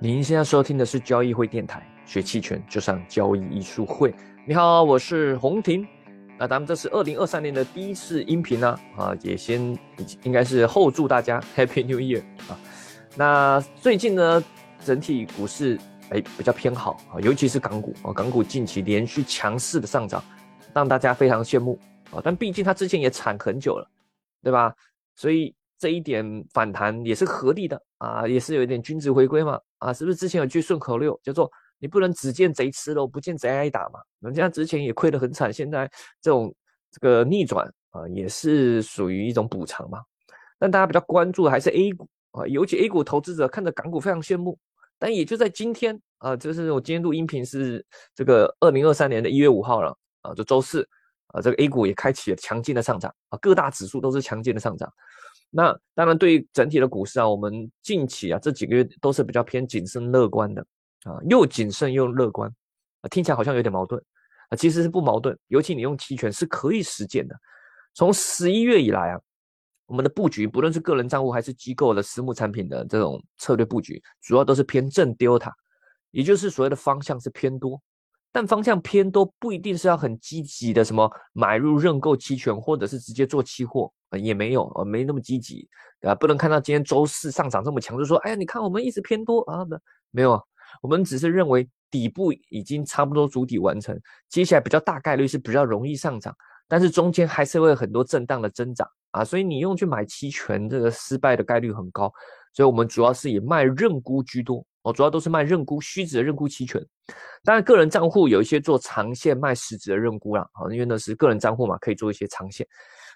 [0.00, 4.14] 您现在收听的是交易会电台，学期权就上交易艺术会。
[4.46, 5.84] 你好，我是洪婷。
[6.38, 9.76] 那咱们这是二零二三年的第一次音频呢，啊，也先
[10.22, 12.56] 应该是后祝大家 Happy New Year 啊。
[13.16, 14.44] 那最近呢，
[14.84, 15.76] 整体股市
[16.10, 20.22] 哎比较偏好啊，尤其是港股啊，港股近期连续强势的上涨，
[20.72, 21.76] 让大家非常羡慕
[22.12, 22.22] 啊。
[22.22, 23.90] 但毕竟它之前也惨很久了，
[24.44, 24.72] 对吧？
[25.16, 25.52] 所以。
[25.78, 34.00] 这一点反弹也是合理的啊，也是有一点君子回归嘛啊，是不是之前有句顺口溜叫做“你不能只见贼吃肉，不见贼挨打”嘛？
[34.20, 35.88] 人家之前也亏得很惨，现在
[36.20, 36.52] 这种
[36.90, 40.02] 这个逆转啊，也是属于一种补偿嘛。
[40.58, 44.58] 但大家比较关注的还是 A 股啊，尤其 A 股投资者看着港股非常羡慕。
[44.98, 47.86] 但也就在今天啊，就是我今天录音频是
[48.16, 50.82] 这个二零二三年的一月五号了啊，就周四
[51.28, 54.92] 啊，这个 A 股也开启了强劲的上涨啊，各大指数都是强劲的上涨。
[55.50, 60.60] 那当然，对于整体的股市啊，我们近期啊这几个月都是比较偏谨慎乐观的
[61.04, 62.52] 啊，又谨慎又乐观，
[63.10, 64.02] 听起来好像有点矛盾
[64.50, 65.36] 啊，其实是不矛盾。
[65.46, 67.34] 尤其你用期权是可以实践的。
[67.94, 69.20] 从十一月以来啊，
[69.86, 75.50] 我们的布局不论是个人账户还是机构的私募产品的这种策略布局，主要都是偏正 delta，
[76.10, 77.80] 也就是所谓的方向是偏多。
[78.30, 85.68] 但方向偏多不一定是要很积极的，什么买入认购期权，或者是直接做期货啊，也没有，呃，没那么积极，
[86.00, 86.14] 对吧？
[86.14, 89.76] 不能看到今天周四上涨这么强，就说，哎呀，你看我们一直偏多啊，没
[90.10, 90.42] 没有啊，
[90.82, 96.34] 我们只是认为底部已经差不多主体完成，接下来比较大概率是比较容易上涨，
[96.68, 102.12] 但是中间还是会有很多震荡的增长啊，所以你用去买期权，这个失败的概率很高，
[102.52, 104.64] 所以我们主要是以卖认沽居多。
[104.82, 106.82] 我主要都是卖认沽虚值的认沽期权，
[107.44, 112.66] 当然个人账户有一些做长线卖实值的认沽啦，啊，因为那是个人账户嘛，可以做一些长线，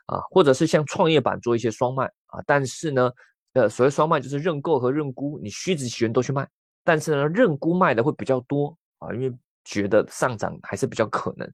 [0.07, 3.11] 啊，或者是像创业板做一些双卖啊，但是呢，
[3.55, 6.49] 呃，所谓双卖就是认购和认沽，你虚值期权都去卖，
[6.85, 9.33] 但是呢，认沽卖的会比较多啊，因为
[9.65, 11.51] 觉得上涨还是比较可能，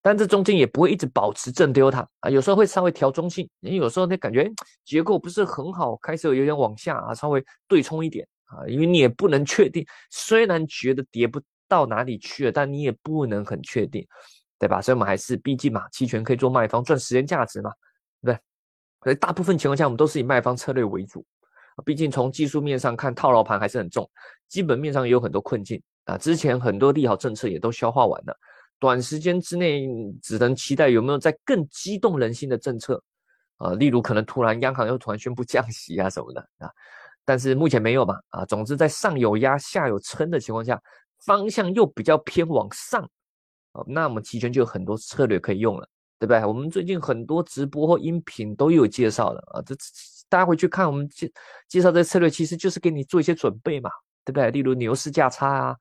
[0.00, 4.50] 但这中间也不会一直保持正丢它啊，有时候会稍微调中性，因为有时候你感觉
[4.84, 8.26] 结构不是很好，开始有点往下啊，稍微对冲一点。
[8.46, 14.06] 啊，因为你也不能确定，虽然觉得跌不到哪里去了，但你也不能很确定，
[14.58, 14.80] 对吧？
[14.80, 17.70] 所以我们还是，毕竟嘛，期权可以做卖方赚时间价值嘛，
[18.22, 18.42] 对不对？
[19.02, 21.24] 所以大部分情况下，我们都是以卖方策略为主。
[21.84, 24.08] 毕竟从技术面上看，套牢盘还是很重，
[24.48, 26.16] 基本面上也有很多困境啊。
[26.16, 28.34] 之前很多利好政策也都消化完了，
[28.78, 29.86] 短时间之内
[30.22, 33.02] 只能期待有没有在更激动人心的政策
[33.58, 36.70] 啊，例如可能突然央行又突然宣布降息啊什么的啊。
[37.26, 38.14] 但是目前没有嘛？
[38.28, 40.80] 啊，总之在上有压下有撑的情况下，
[41.24, 43.02] 方向又比较偏往上，
[43.72, 45.88] 啊，那我们期权就有很多策略可以用了，
[46.20, 46.44] 对不对？
[46.44, 49.74] 我们最近很多直播或音频都有介绍的啊，这
[50.28, 51.28] 大家回去看我们介
[51.68, 53.90] 介绍这策略，其实就是给你做一些准备嘛，
[54.24, 54.48] 对不对？
[54.52, 55.76] 例如牛市价差啊，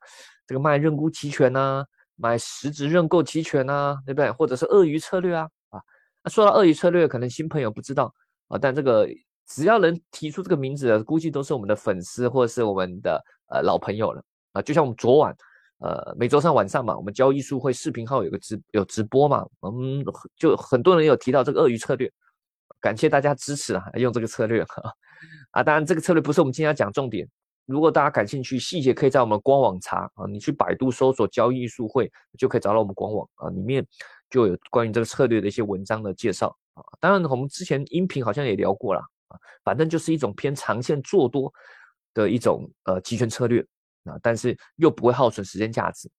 [0.48, 1.86] 这个卖认沽期权呐，
[2.16, 4.32] 买实质认购期权呐，对不对？
[4.32, 5.80] 或者是鳄鱼策略啊，啊，
[6.24, 8.12] 那说到鳄鱼策略，可能新朋友不知道
[8.48, 9.08] 啊，但这个。
[9.48, 14.24] 只要能提出这个名字的，估计都是我们的粉丝或者是我们的呃老朋友了
[14.54, 14.62] 啊。
[14.62, 15.36] 就像我们昨晚，
[15.80, 20.04] 呃，每周三晚上嘛，我们交易术会视频号有个直有直播嘛，我们
[20.36, 22.12] 就很多人有提到这个鳄鱼策略，
[22.80, 24.82] 感谢大家支持啊，用这个策略哈
[25.52, 25.64] 啊。
[25.64, 27.28] 当然，这个策略不是我们今天要讲重点，
[27.66, 33.86] 如果大家感兴趣，细节可以在我们官网查啊，你去百度搜索交易术会就可以找到我们官网啊，里面
[34.30, 36.82] 就有关于这个策略的一些文章的介绍啊。
[37.00, 39.02] 当然，我们之前音频好像也聊过了。
[39.28, 41.52] 啊反正就是一种偏长线做多
[42.14, 43.62] 的一种呃期权策略
[44.06, 46.10] 啊，但是又不会耗损时间价值。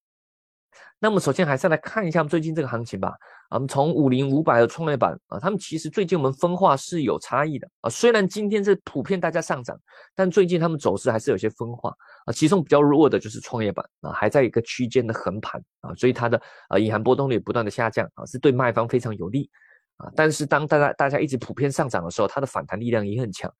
[0.99, 3.13] 那么首先还是来看一下最近这个行情吧。
[3.49, 7.89] 我们从五零五百的创业板啊，他们其实最近我们分化是有差异的啊。
[7.89, 9.79] 虽然今天是普遍大家上涨，
[10.13, 11.91] 但最近他们走势还是有些分化
[12.25, 12.33] 啊。
[12.33, 19.49] 其中比较弱的就是创业板啊，还在一个区间的横盘啊，所以它的啊隐含波动率不断的下降啊，是对卖方非常有利。
[19.97, 23.51] 啊，但是当大家大家一直普遍上涨的时候，它的反弹力量也很强。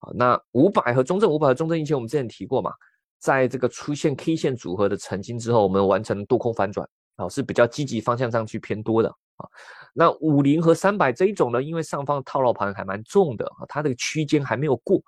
[0.00, 2.70] 啊，那五百和中证五百和中证一千，我们之前提过嘛，
[3.18, 6.86] 在这个出现 K 线组合的成金之后，我们完成多空反转，
[7.16, 9.08] 啊，是比较积极方向上去偏多的。
[9.08, 9.48] 啊，
[9.94, 14.98] 那五零和三百这一种呢，因为上方套牢盘还蛮重的，啊，它这个区间还没有过。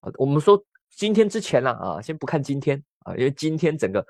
[0.00, 0.60] 啊，我们说
[0.90, 4.04] 今天之前呢，啊，先不看今天，啊，因为今天整个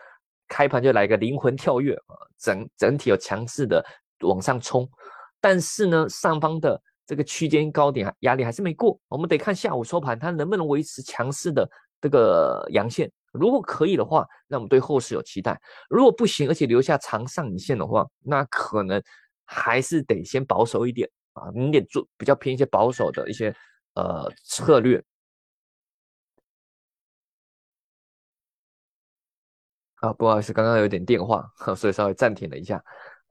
[0.48, 3.84] 开盘就来个灵魂跳跃，啊，整整体有强势的
[4.20, 4.88] 往上冲。
[5.48, 11.70] 但是呢，上方的这个区间高点压力还是没过，我们得看下午收盘它能不能维持强势的
[12.00, 13.08] 这个阳线。
[13.30, 15.54] 如果可以的话，那我们对后市有期待；
[15.88, 19.00] 如果不行，而且留下长上影线的话，那可能
[19.44, 23.54] 还是得先保守一点啊，你得做比较偏一些保守的一些
[23.94, 25.00] 呃策略。
[30.00, 32.82] 啊，不好意思，刚刚有点电话，所以稍微暂停了一下。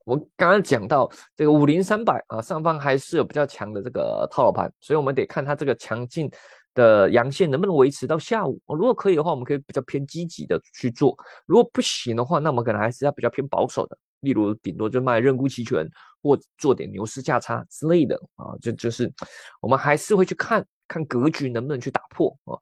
[0.06, 6.30] 我刚刚讲到这个五零三百啊，上方还是有比较强的这个套牢盘，所以我们得看它这个强劲
[6.76, 8.62] 的阳线能不能维持到下午。
[8.68, 11.16] 如果可以的话，我们可以比较偏积极的去做；
[11.48, 15.88] 如果不行的话，那我们可能还是要比较偏保守的，例如顶多就卖认沽期权
[16.22, 18.54] 或做点牛市价差之类的啊。
[18.62, 19.12] 就就是
[19.60, 22.54] 我们还是会去看看格局能不能去打破啊。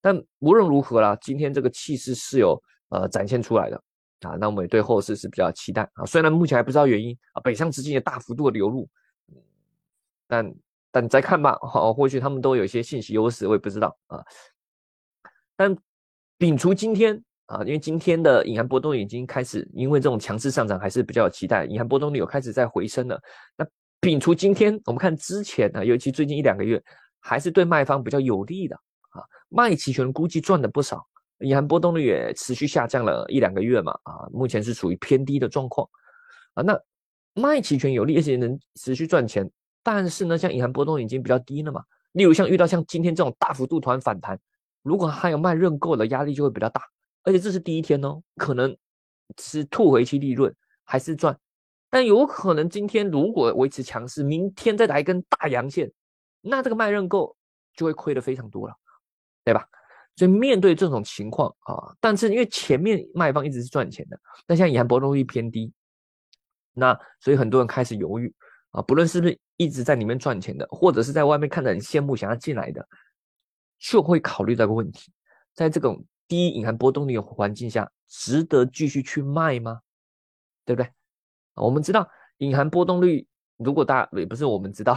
[0.00, 2.58] 但无论如何啦，今天这个气势是有
[2.88, 3.82] 呃展现出来的。
[4.20, 6.04] 啊，那我们也对后市是比较期待啊。
[6.06, 8.88] 虽然目前还不知道原因啊，北上资金也大幅度的流入，
[10.26, 10.54] 但
[10.90, 11.58] 但再看吧。
[11.62, 14.24] 好，或许他们都有一些信息优势，我也不知道啊。
[15.54, 15.76] 但
[16.38, 23.20] 摒除今天啊，因为今天的隐含波动已经开始，因为这种强势上涨还是比较有期待，隐含波动率有开始在回升了。
[23.56, 23.66] 那
[24.00, 26.82] 摒除今天，我们看之前啊，尤其最近一两个月，
[27.20, 28.76] 还是对卖方比较有利的
[29.10, 29.22] 啊。
[29.48, 31.06] 卖期权估计赚了不少。
[31.40, 35.88] 隐含波动率也持续下降了一两个月嘛，啊，目前是处于偏低的状况，
[36.54, 36.80] 啊，那
[37.34, 39.50] 卖期权有利，而且能持续赚钱，
[39.82, 44.38] 但是呢，像隐含波动已经比较低了嘛，例如像遇到像今天这种大幅度突然反弹，
[44.82, 46.80] 如果还有卖认购的压力就会比较大，
[47.22, 48.74] 而且这是第一天哦，可能
[49.38, 50.54] 是吐回去利润
[50.84, 51.38] 还是赚，
[51.90, 55.92] 但有可能今天如果维持强势，明天再来一根大阳线，
[56.40, 57.36] 那这个卖认购
[57.74, 58.74] 就会亏的非常多了，
[59.44, 59.68] 对吧？
[60.16, 65.70] 所以面对这种情况啊，但是因为前面卖方一直是赚钱的，那现在隐含波动率偏低，
[66.72, 68.34] 那所以很多人开始犹豫
[68.70, 72.86] 啊，不论是不是一直在里面赚钱的，或者是在外面看着很羡慕想要进来的，
[73.78, 75.12] 就会考虑这个问题，
[75.54, 79.80] 在这种低隐含波动率的环境下，值得继续去卖吗？
[80.64, 80.90] 对不对？
[81.54, 82.08] 我们知道
[82.38, 83.26] 隐含波动率。
[83.58, 84.96] 如果大家也不是我们知道，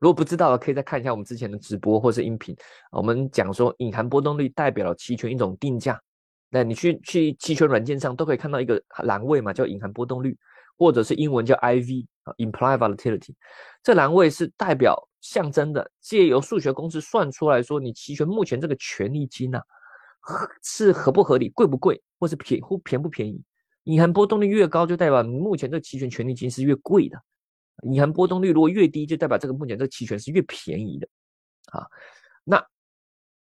[0.00, 2.54] 如果不知道的，可以再看一下我们之前的直播或是音频。
[2.90, 6.00] 我们讲说，隐含波动率代表了期权一种定价。
[6.50, 10.36] 那你去去期权软件上都可以看到一个栏位嘛，叫隐含波动率，
[10.78, 13.34] 或者是英文叫 IV 啊，Implied Volatility。
[13.82, 19.60] 这栏位是代表象征的，借由数学公式算出来说，你期权目前这个权利金呐，
[20.62, 23.42] 是合不合理、贵不贵，或是便或便不便宜。
[23.84, 27.16] 隐含波动率越高，就代表你目前这期权权利金是越贵的。
[27.92, 31.08] 隐含波动率如果越低，就代表这个目前这个期权是越便宜的，
[31.72, 31.86] 啊，
[32.44, 32.64] 那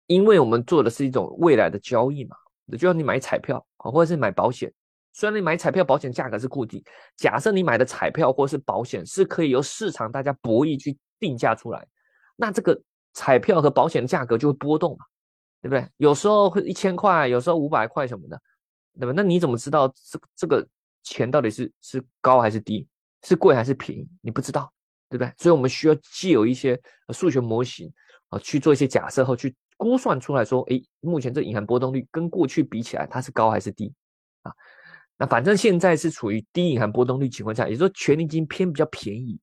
[0.07, 2.35] 因为我们做的是一种未来的交易嘛，
[2.71, 4.71] 就像你买彩票啊，或者是买保险，
[5.13, 6.83] 虽然你买彩票保险价格是固定，
[7.15, 11.87] 假设你买的彩票或是保险是可以由市场大家博弈去定价出来，
[12.35, 12.81] 那这个
[13.13, 15.05] 彩票和保险的价格就会波动嘛，
[15.61, 15.87] 对不对？
[15.97, 18.41] 有时候会一千块，有时候五百块什么的，
[18.99, 19.13] 对吧？
[19.15, 20.67] 那你怎么知道这这个
[21.03, 22.87] 钱到底是是高还是低？
[23.23, 24.07] 是贵还是便宜？
[24.21, 24.71] 你不知道，
[25.09, 25.33] 对不对？
[25.37, 26.79] 所以我们需要既有一些
[27.09, 27.91] 数学模型
[28.29, 33.93] 啊，去做一些假设后去估算出来说，哎，目前这隐含波动率跟过去比起来，它是高还是低
[34.43, 34.51] 啊？
[35.17, 39.39] 那反正现在是处于低隐含波动率情况下，也就是说权利金偏比较便宜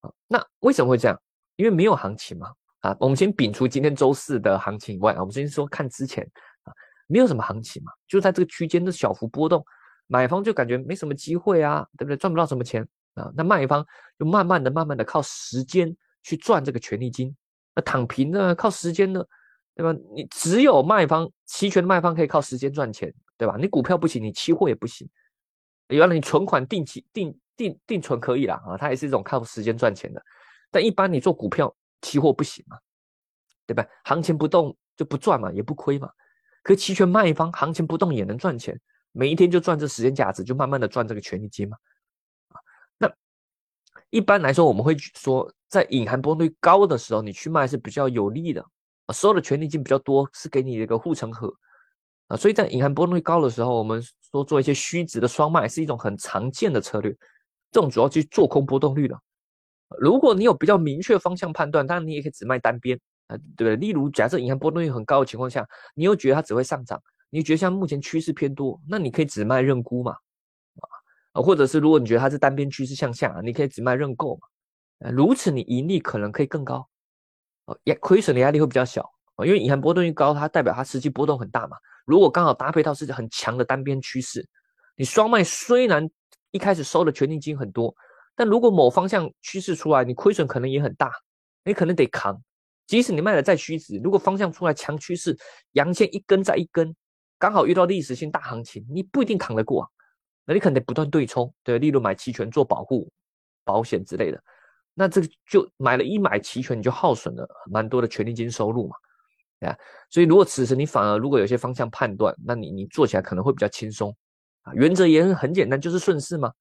[0.00, 0.10] 啊。
[0.26, 1.20] 那为什么会这样？
[1.56, 2.50] 因为没有行情嘛
[2.80, 2.96] 啊。
[2.98, 6.24] 我们先摒除今天周四的行情以外啊，我们先说看之前
[6.62, 6.72] 啊，
[7.06, 9.62] 没有什么行情嘛，就在这个区间的小幅波动，
[10.06, 12.16] 买方就感觉没什么机会啊，对不对？
[12.16, 12.86] 赚不到什么钱。
[13.14, 13.84] 啊，那卖方
[14.18, 17.34] 就慢慢的、慢慢的靠时间去赚这个权利金，
[17.74, 18.54] 那躺平呢？
[18.54, 19.24] 靠时间呢，
[19.74, 19.98] 对吧？
[20.14, 23.56] 你只有卖方期权卖方可以靠时间赚钱，对吧？
[23.58, 25.08] 你股票不行，你期货也不行。
[25.88, 30.22] 原来你存款定期定定定存可以啦，啊，它也是一种靠时间赚钱的。
[30.70, 32.78] 但一般你做股票期货不行嘛，
[33.66, 33.84] 对吧？
[34.04, 36.08] 行情不动就不赚嘛，也不亏嘛。
[36.62, 38.78] 可期权卖方行情不动也能赚钱，
[39.12, 41.76] 每一天就赚这时间价值，就慢慢的赚这个权利金嘛。
[44.10, 48.60] 一般来说，我们会说，在隐含波动率高的时候，你去卖是比较有利的
[49.06, 51.52] 啊，收的权利金比较多，是给你一个护城河
[52.26, 52.36] 啊。
[52.36, 57.16] 所以在隐含波动率高的时候，我们说做一些虚值的双卖是一种很常见的策略。
[57.72, 59.16] 这种主要去做空波动率的。
[60.00, 62.98] 如果你有比较明确方向判断，当然你也可以只卖单边
[63.28, 63.76] 啊，对不对？
[63.76, 65.64] 例如，假设隐含波动率很高的情况下，
[65.94, 67.00] 你又觉得它只会上涨，
[67.30, 70.16] 你觉得像目前趋势偏多，那你可以只卖认沽嘛。
[71.32, 76.88] 啊，或者是如果你觉得它是单边趋势向下，你可以只卖认购嘛，如此你盈利可能可以更高，
[77.66, 79.02] 哦，也亏损的压力会比较小
[79.36, 81.76] 啊，因为隐含波动率高，它代表它实际波动很大嘛。
[82.04, 84.44] 如果刚好搭配到是很强的单边趋势，
[84.96, 86.08] 你双卖虽然
[86.50, 87.94] 一开始收的权利金很多，
[88.34, 91.12] 但如果某方向趋势出来，你亏损可能也很大，
[91.64, 92.42] 你可能得扛。
[92.88, 95.38] 即使你卖的再虚值，如果方向出来强趋势，
[95.72, 96.92] 阳线一根再一根，
[97.38, 99.88] 刚好遇到历史性大行情，你不一定扛得过。
[100.50, 103.08] 那你可能得不断对冲，对，例如买期权做保护、
[103.62, 104.42] 保险之类的，
[104.94, 108.96] 那这个就买了一买期权，你就耗损了蛮多的权利金收入嘛，
[109.60, 109.78] 对啊。
[110.10, 114.12] 所以如果此时你反而如果有些方向判断，那你你做起来可能会比较轻松
[114.62, 116.52] 啊，原则也很简单，就是顺势嘛。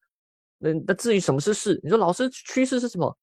[0.59, 3.17] 那那至于什么是势，你说老师趋势是什么？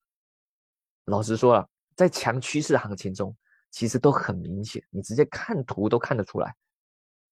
[1.04, 3.32] 老实说了，在强趋势行情中，
[3.70, 6.52] 其实都很明显，你直接看图都看得出来。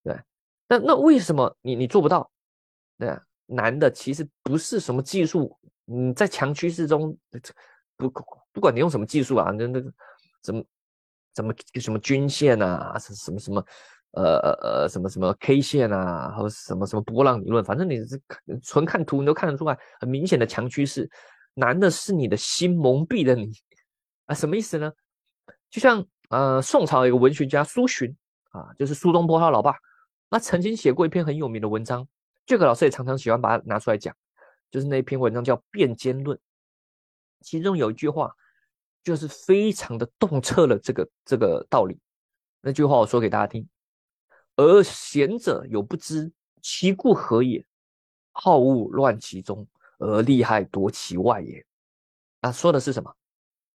[0.04, 0.16] 对，
[0.68, 2.30] 那那为什么你你做不到？
[2.98, 7.16] 对，难的其实不是什么技术，嗯，在强趋势中，
[7.96, 8.10] 不
[8.52, 9.92] 不管你用什么技术啊，那那个
[10.42, 10.64] 怎么
[11.32, 13.64] 怎么什么均线啊，什么什么。
[14.16, 18.22] 呃呃呃，什么什么 K 线啊，或者什么什么波浪理论，反正你是
[18.62, 21.10] 纯看图，你都看得出来很明显的强趋势。
[21.54, 23.50] 难的是你的心蒙蔽了你
[24.26, 24.92] 啊，什么意思呢？
[25.68, 28.14] 就像呃，宋朝一个文学家苏洵
[28.52, 29.74] 啊，就是苏东坡他老爸，
[30.30, 32.06] 那曾经写过一篇很有名的文章，
[32.46, 34.14] 这个老师也常常喜欢把它拿出来讲，
[34.70, 36.36] 就是那篇文章叫《辩奸论》，
[37.40, 38.34] 其中有一句话，
[39.02, 41.98] 就是非常的洞彻了这个这个道理。
[42.60, 43.68] 那句话我说给大家听。
[44.56, 46.32] 而贤者有不知
[46.62, 47.64] 其故何也，
[48.30, 49.66] 好恶乱其中，
[49.98, 51.66] 而利害夺其外也。
[52.40, 53.14] 啊，说的是什么？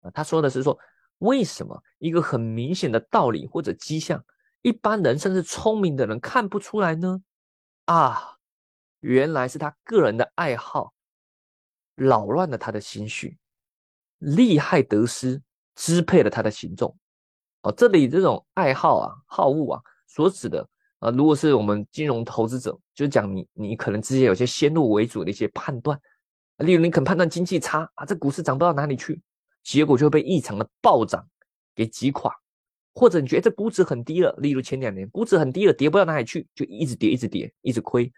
[0.01, 0.79] 啊，他说的是说，
[1.17, 4.23] 为什么一个很明显的道理或者迹象，
[4.61, 7.21] 一般人甚至聪明的人看不出来呢？
[7.85, 8.38] 啊，
[8.99, 10.93] 原来是他个人的爱好
[11.95, 13.37] 扰乱了他的心绪，
[14.19, 15.41] 利害得失
[15.75, 16.95] 支配了他的行动。
[17.61, 19.81] 哦，这里这种爱好啊，好恶啊。
[20.07, 20.67] 所指的
[20.99, 25.99] 啊，如果是我们金融投资者，就讲你你可能之前有些先入为主的一些判断，
[26.57, 29.21] 例如你肯判断经济差啊，这股市涨不到哪里去，
[29.63, 31.25] 结果就会被异常的暴涨
[31.75, 32.33] 给击垮，
[32.93, 38.11] 或者你觉得这估值很低了，例如前两年估值很低了，跌不到哪里去，就一直跌一直跌一直亏，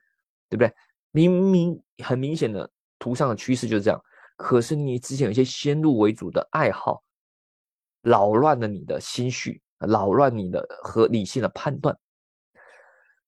[0.52, 0.72] 对不对？
[1.10, 4.00] 明明很明显的图上的趋势就是这样，
[4.38, 7.02] 可是你之前有一些先入为主的爱好，
[8.04, 9.60] 扰乱了你的心绪。
[9.88, 11.98] 扰乱你的和理性的判断，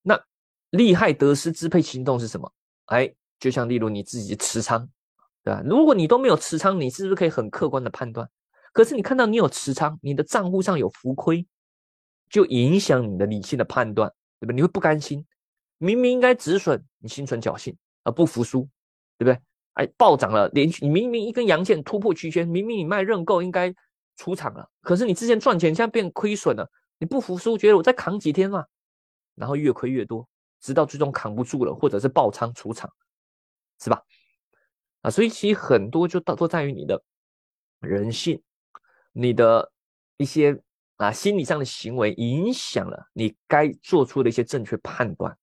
[0.03, 0.23] 那
[0.69, 2.53] 利害得失支配行动是什么？
[2.85, 4.87] 哎，就像例如你自己持仓，
[5.43, 5.63] 对吧？
[5.65, 8.29] 如果你都没有持仓，你是不是可以很客观的判断？
[8.71, 11.43] 可是你看到你有持仓，你的账户上有浮亏，
[12.29, 14.07] 就影响你的理性的判断，
[14.39, 14.55] 对不对？
[14.55, 15.25] 你会不甘心，
[15.79, 18.67] 明明应该止损，你心存侥幸而不服输，
[19.19, 19.39] 对不对？
[19.74, 23.72] 哎，暴涨了，连续你明明一根阳线突破区间，明明你卖认购应该。
[24.15, 26.69] 出场了，可是你之前赚钱，现在变亏损了，
[27.00, 28.63] 你不服输，觉得我再扛几天嘛，
[29.33, 30.29] 然后越亏越多，
[30.62, 32.88] 直到最终扛不住了，或者是爆仓出场，
[33.81, 34.03] 是吧？
[35.01, 37.03] 啊，所以其实很多就都都在于你的
[37.79, 38.39] 人性，
[39.13, 39.72] 你的
[40.17, 40.62] 一些
[40.98, 45.36] 啊心理上的行为影响了你该做出的一些正确判断，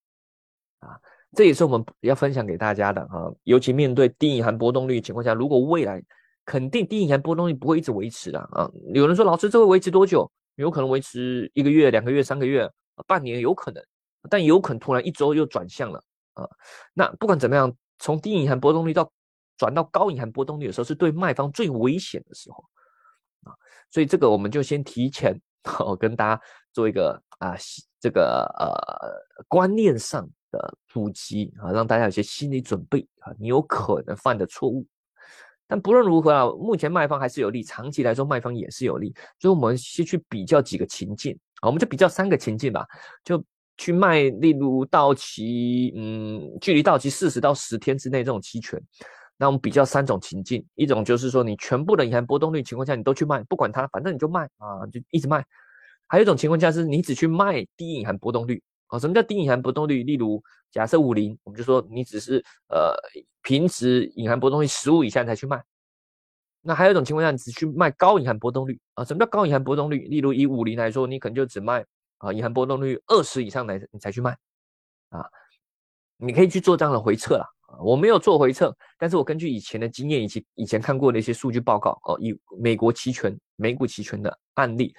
[0.79, 1.00] 啊，
[1.37, 6.02] 这也是我们要分享给大家的啊，尤其面对低隐含波动率情况下，如果未来。
[6.46, 8.68] 肯定低隐含波动率不会一直维持的啊！
[8.92, 10.28] 有人说老师这会维持多久？
[10.56, 12.68] 有可能维持一个月、两个月、三个月、
[13.06, 13.80] 半年，有可能，
[14.28, 16.49] 但有可能突然一周又转向了啊！
[16.92, 19.08] 那不管怎么样，从低隐含波动率到
[19.56, 22.64] 转到高隐含波动率的时候，是对卖方最危险的时候
[23.44, 23.54] 啊！
[23.88, 25.38] 所以这个我们就先提前
[25.78, 27.54] 哦 跟大家做一个啊
[28.00, 34.87] 这个呃观念上的普及啊，让大家有些心理准备啊，你有可能犯的错误。
[35.66, 39.14] 但不论如何啊，目前卖方还是有利，长期来说卖方也是有利。
[39.38, 42.85] 所以我们先去比较几个情境啊，我们就比较三个情境吧，
[43.23, 43.42] 就
[43.78, 48.83] 去卖，例如到期，嗯，距离到期四十到十天之内这种期权。
[49.38, 55.42] 那我们比较三种情境，一种就是说你全部的隐含波动率情况下你都去卖，不管它，反正你就卖啊，就一直卖。
[56.07, 60.04] 还有一种情况下是你只去卖低隐含波动率啊，什么叫低隐含波动率？
[60.04, 62.94] 例如假设五零，我们就说你只是呃。
[63.42, 65.64] 平时隐含波动率十五以下才去卖，
[66.61, 69.02] 那还有一种情况下，你只去卖高隐含波动率啊？
[69.02, 70.06] 什么叫高隐含波动率？
[70.09, 71.82] 例如以五零来说，你可能就只卖
[72.18, 74.37] 啊隐含波动率二十以上来你才去卖
[75.09, 75.25] 啊。
[76.18, 77.47] 你可以去做这样的回测啦。
[77.82, 84.94] 我没有做回测，但是我根据以前的经验以及以前看过的一些数据报告哦，以美国期权、美股期权的案例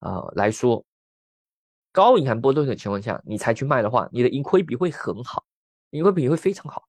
[0.00, 0.84] 啊来说，
[1.94, 5.44] 高隐含波动的情况下，你才去卖的话，你的盈亏比会很好，
[5.90, 6.82] 盈亏比会非常好。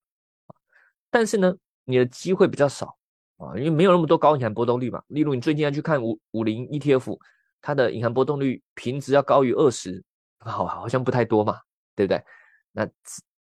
[1.11, 2.97] 但是呢，你的机会比较少
[3.37, 4.99] 啊，因为没有那么多高隐含波动率嘛。
[5.09, 7.19] 例如，你最近要去看五五零 ETF，
[7.61, 10.03] 它的隐含波动率平值要高于二十，
[10.39, 11.59] 好好像不太多嘛，
[11.95, 12.19] 对不对？
[12.71, 12.89] 那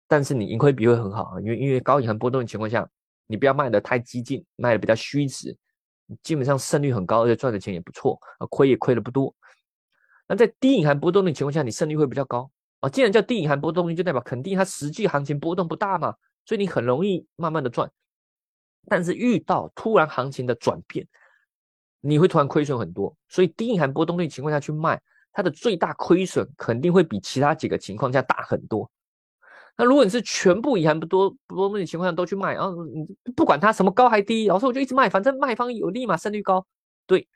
[0.06, 2.86] 但是你盈亏比会很好啊，因为因为高隐含波动的情况下，
[3.26, 5.58] 你不要卖的太激进，卖的比较虚值，
[6.24, 9.34] 基本上胜率很高，而且赚的钱也不错，亏也亏的不多。
[10.28, 12.50] 那在低隐含波动的情况下，你胜率会比较高
[12.82, 12.90] 啊。
[12.90, 16.14] 既然叫低隐含波动率，就代表肯定它实际行情波动不大嘛。
[16.46, 17.92] 所以你很容易慢慢的赚，
[18.88, 21.06] 但是遇到突然行情的转变，
[22.00, 23.16] 你会突然亏损很多。
[23.28, 25.02] 所以低隐含波动率情况下去卖，
[25.34, 28.90] 它的最大亏损肯定会比其他几个情况下大很多。
[29.78, 33.06] 那如果你是全部隐含不多不多的情况下都去卖，然后你
[33.36, 36.66] 不管它什么高还低，老师我就一直卖，反正卖方有利嘛，胜率高。
[37.06, 37.28] 对，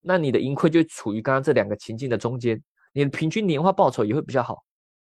[0.00, 4.62] 那你的盈亏就处于刚刚这两个情境的中间，你的平均年化报酬也会比较好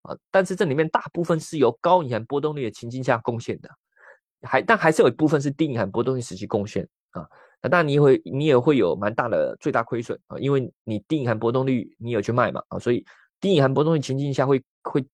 [0.02, 0.16] 啊。
[0.30, 3.68] 但是这里面大部分是由高隐含波动率的情境下贡献的，
[4.42, 7.26] 还但还是有一部分是低隐含波动率时期贡献啊。
[7.62, 13.04] 那当然你会你也会有蛮大的最大亏损啊，因为你低隐含波动率你有去卖嘛啊，所以
[13.40, 15.06] 低隐含波动率情境下会会。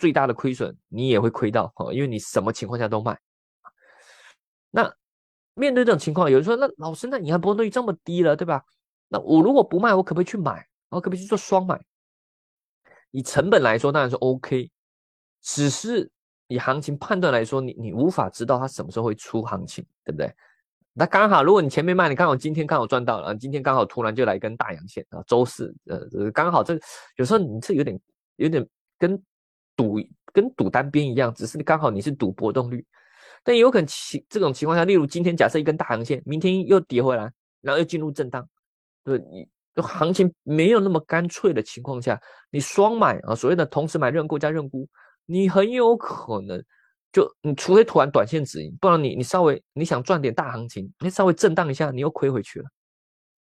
[0.00, 3.18] 最大的亏损，你也会亏到哈，因为你什么情况下都卖。
[4.70, 4.94] 那
[5.54, 8.62] 面对这种情况，有人说：“那老师，那隐含波动率这么低了，对吧？
[9.08, 10.66] 那我如果不卖，我可不可以去买？
[10.90, 11.80] 我可不可以去做双买？
[13.10, 14.70] 以成本来说，当然是 OK。
[15.42, 16.10] 只是
[16.48, 20.32] 以行情判断来说，你你无法知道它什么时候会出行情，对不对？
[20.92, 26.78] 那刚好，如果你前面卖，你刚好今天刚好赚到了，今天刚好突然就来一根大阳线啊，周四呃，刚好这
[27.16, 28.00] 有时候你这有点
[28.36, 28.66] 有点
[28.98, 29.22] 跟。
[29.78, 29.96] 赌
[30.32, 32.84] 跟赌单边一样，只是刚好你是赌波动率，
[33.44, 38.44] 但有可能情这种情况下，例如今天假设一根大阳线，明天又跌回来，然后又进入震荡，
[39.08, 39.48] 对，你
[39.82, 44.86] 行情没有那么干脆的情况下，你双买啊，所谓的同时买认购加认沽，
[45.24, 46.62] 你很有可能
[47.10, 52.68] 就你除非突然短线止盈，不然你你稍微你想赚点大行情，你稍微震荡一下，你又亏回去了，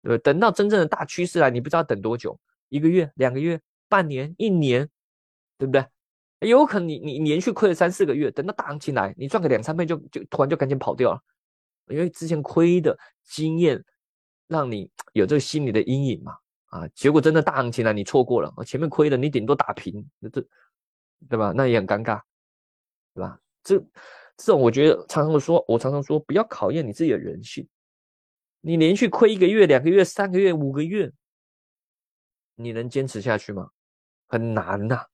[0.03, 2.39] 对等到真正的大趋势来，你不知道等多久，
[2.69, 4.87] 一个月、两个月、半年、一年，
[5.57, 5.85] 对不对？
[6.47, 11.19] 有可能你你连续亏了三四个月，等到大行情来，你赚个两三倍就就突然就赶紧跑掉了，
[11.89, 13.83] 因为之前亏的经验
[14.49, 20.45] 让你有这个心理的阴影嘛啊，结果真的大行情来你错过了，前面亏的你顶多打平，那这
[21.29, 21.53] 对吧？
[21.55, 22.21] 那也很尴尬，
[23.13, 23.39] 对吧？
[23.63, 23.79] 这
[24.35, 27.65] 这种我觉得常常说，我常常说不要考验你自己的人性，
[28.59, 31.11] 你连续亏一个月、两个月、三个月、五个月，
[32.55, 33.69] 你能坚持下去吗？
[34.27, 35.05] 很难呐。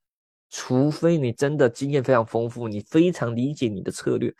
[0.52, 4.34] 除非你真的经验非常丰富，你非常理解你的策略，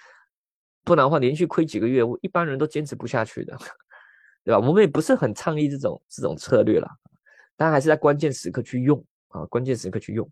[0.84, 3.58] 不然的话，连续亏几个月，我一般人都坚持不下去的，
[4.46, 4.60] 对吧？
[4.60, 6.88] 我们也不是很倡议这种这种策略啦，
[7.58, 10.26] 但还是在关键时刻去用啊，关键时刻去用。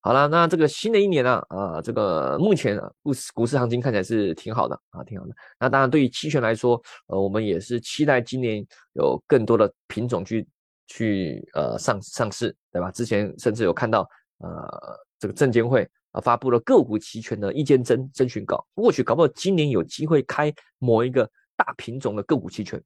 [0.00, 5.34] 好了，那这个新的一年呢，啊，这个目前股市股市行情看起来是挺好的啊，挺好的。
[5.58, 10.46] 那当然，对于期权来说，呃，我们也是期待今年有更多的品种去。
[10.90, 12.90] 去呃上上市对吧？
[12.90, 22.82] 之前甚至有看到呃这个证监会啊发布了个股期权的意见征征询稿，或许搞不好今年有机会开某一个大品种的个股期权。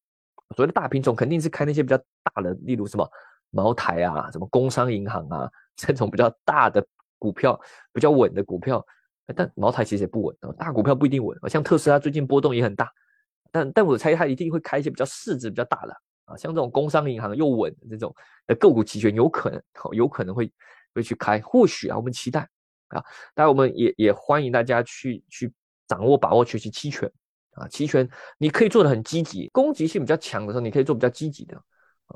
[0.56, 3.08] 所谓的大品种肯定是开那些比较大的，例如什么
[3.50, 6.84] 茅台啊、什么工商银行啊这种比较大的
[7.18, 7.58] 股票，
[7.92, 8.84] 比较稳的股票。
[9.36, 11.48] 但茅台其实也不稳啊，大股票不一定稳啊。
[11.48, 12.90] 像特斯拉最近波动也很大，
[13.50, 15.96] 但但我猜它一定会开一些比较市值比较大的。
[16.24, 18.14] 啊，像这种工商银行又稳的这种
[18.46, 20.52] 的个股期权，有可能，有可能会
[20.94, 22.40] 会去开，或许啊，我们期待
[22.88, 23.02] 啊，
[23.34, 25.52] 当然我们也也欢迎大家去去
[25.88, 27.10] 掌握把握学习期权
[27.52, 31.62] 啊，期权你可以做的很积极，攻击性比较强的时候，你可以做比较积极的，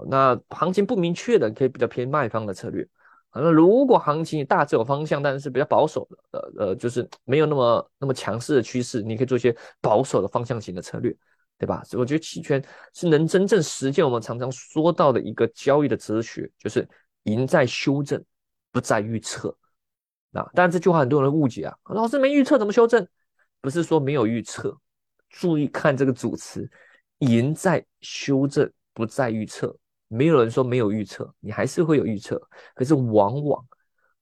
[0.08, 2.86] 那行情不明确的，可以比较偏卖方的策略，
[3.34, 6.16] 那如果行情大致有方向，但是比较保守的，
[6.56, 11.16] 呃呃，就是没有那么那么强势的趋势，你可以做一些保守的方向型的策略。
[11.58, 11.82] 对吧？
[11.84, 16.86] 所以我觉得期权是能真正实践我们常常说到的一个交易的哲学，就是
[17.22, 18.22] 赢在修正，
[18.70, 19.56] 不在预测。
[20.32, 23.08] 那当然这句话很多人误解啊，老师没预测怎么修正？
[23.62, 24.78] 不是说没有预测，
[25.38, 26.68] 注意看这个主词，
[27.18, 29.76] 赢在修正，不在预测。
[30.08, 32.40] 没有人说没有预测，你还是会有预测，
[32.74, 33.66] 可是往往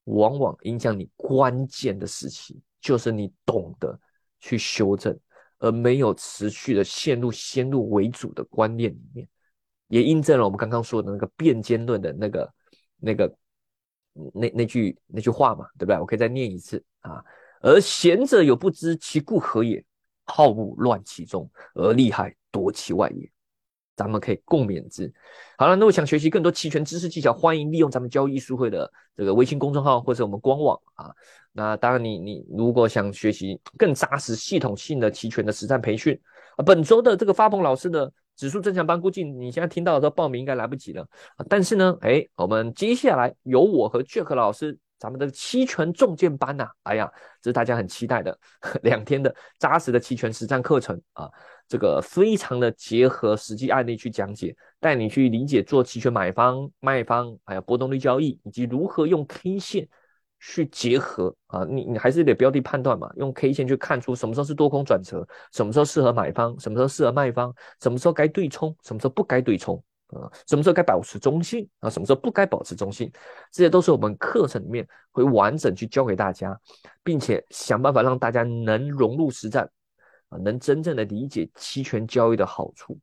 [0.05, 3.99] 往往影响你关键的时期，就是你懂得
[4.41, 5.19] 去修正。
[5.61, 9.27] 而没有持续的陷入先入为主的观念里面，
[9.89, 12.53] 也印证了我们刚刚说的那个辩奸论的那个、
[12.99, 13.35] 那个、
[14.35, 15.99] 那那句那句话嘛，对不对？
[15.99, 17.25] 我可以再念一次啊。
[17.63, 19.83] 而贤者有不知其故何也，
[20.25, 23.31] 好恶乱其中，而利害夺其外也。
[23.97, 25.13] 咱们可以共勉之。
[25.57, 31.15] 好了，那我想学习更多期权知识技巧，欢迎利用咱们交易术会的这个微信公众号或者我们官网啊。
[31.53, 36.21] 那当然，你你如果想学习更扎实、系统性的期权的实战培训
[36.57, 41.07] 啊，本周的这个发鹏老师的指数增强班，估计你现在听到的时候报名应该来不及了。
[41.49, 44.77] 但是呢，哎，我们接下来由我和 Jack 老师。
[45.05, 47.13] 咱们的期权重剑班呐，哎呀，
[47.43, 48.39] 这是大家很期待的
[48.85, 51.31] 两天的扎实的期权实战课程啊，
[51.69, 59.87] 这个非常的结合实际案例去讲解，带你去理解做期权买方、卖方，还有波动率交易，以及如何用 K 线
[60.41, 69.85] 去结合啊，你你还是得标的判断嘛，用 K 线去看出什么时候是多空转折，什么时候适合买方，什么时候适合卖方，什么时候该对冲，什么时候不该对冲。
[70.15, 73.11] 啊，什么时候该保持中性啊，什么时候不该保持中性，
[73.53, 76.59] 这些都是我们课程里面会完整去教给大家，
[77.03, 79.69] 并且想办法让大家能融入实战
[80.29, 82.99] 啊，能真正的理解期权交易的好处。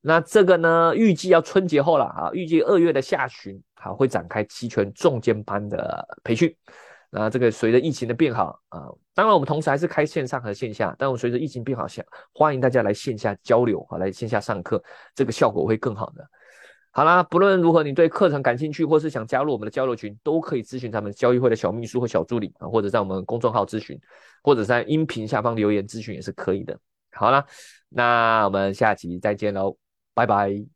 [0.00, 6.54] 那这个呢，预计要春节后了啊，预计二月的下旬好会展开期权重建班的培训。
[7.14, 14.82] 那这个随着疫情的变好啊，当然我们同时还是开线上和线下，但我随着疫情变好，下欢迎大家来线下交流啊，来线下上课，
[15.14, 16.26] 这个效果会更好的。
[16.94, 23.98] 好啦，不论如何，你对课程感兴趣，或是想加入我们的交流群，都可以咨询他们交易会的小秘书或小助理啊，或者在我们公众号咨询，
[24.42, 26.78] 或者在音频下方留言咨询也是可以的。
[27.12, 27.44] 好啦，
[27.88, 29.76] 那我们下期再见喽，
[30.12, 30.71] 拜拜。